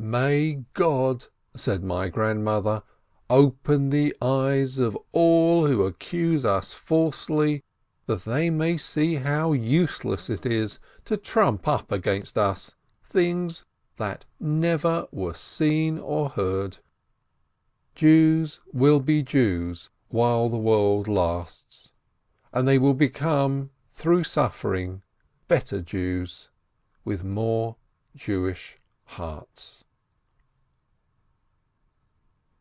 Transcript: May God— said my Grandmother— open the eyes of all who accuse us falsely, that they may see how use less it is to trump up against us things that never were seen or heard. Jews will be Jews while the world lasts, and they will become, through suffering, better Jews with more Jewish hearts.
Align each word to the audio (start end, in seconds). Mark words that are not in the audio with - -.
May 0.00 0.64
God— 0.74 1.26
said 1.54 1.82
my 1.84 2.08
Grandmother— 2.08 2.82
open 3.28 3.90
the 3.90 4.16
eyes 4.22 4.78
of 4.78 4.96
all 5.12 5.66
who 5.66 5.84
accuse 5.84 6.46
us 6.46 6.72
falsely, 6.72 7.62
that 8.06 8.24
they 8.24 8.48
may 8.48 8.78
see 8.78 9.16
how 9.16 9.52
use 9.52 10.04
less 10.06 10.30
it 10.30 10.46
is 10.46 10.78
to 11.04 11.18
trump 11.18 11.68
up 11.68 11.92
against 11.92 12.38
us 12.38 12.74
things 13.02 13.66
that 13.96 14.24
never 14.40 15.08
were 15.12 15.34
seen 15.34 15.98
or 15.98 16.30
heard. 16.30 16.78
Jews 17.94 18.62
will 18.72 19.00
be 19.00 19.22
Jews 19.24 19.90
while 20.08 20.48
the 20.48 20.56
world 20.56 21.06
lasts, 21.06 21.92
and 22.50 22.66
they 22.66 22.78
will 22.78 22.94
become, 22.94 23.70
through 23.92 24.24
suffering, 24.24 25.02
better 25.48 25.82
Jews 25.82 26.48
with 27.04 27.24
more 27.24 27.76
Jewish 28.16 28.78
hearts. 29.04 29.84